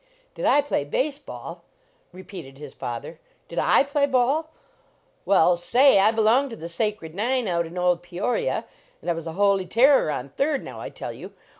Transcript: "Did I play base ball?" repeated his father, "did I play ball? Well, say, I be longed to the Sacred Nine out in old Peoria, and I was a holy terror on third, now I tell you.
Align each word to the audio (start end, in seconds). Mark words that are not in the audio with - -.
"Did 0.33 0.45
I 0.47 0.61
play 0.63 0.83
base 0.83 1.19
ball?" 1.19 1.63
repeated 2.11 2.57
his 2.57 2.73
father, 2.73 3.19
"did 3.47 3.59
I 3.59 3.83
play 3.83 4.07
ball? 4.07 4.49
Well, 5.25 5.55
say, 5.55 5.99
I 5.99 6.09
be 6.09 6.21
longed 6.21 6.49
to 6.49 6.55
the 6.55 6.69
Sacred 6.69 7.13
Nine 7.13 7.47
out 7.47 7.67
in 7.67 7.77
old 7.77 8.01
Peoria, 8.01 8.65
and 9.03 9.11
I 9.11 9.13
was 9.13 9.27
a 9.27 9.33
holy 9.33 9.67
terror 9.67 10.09
on 10.09 10.29
third, 10.29 10.63
now 10.63 10.81
I 10.81 10.89
tell 10.89 11.13
you. 11.13 11.33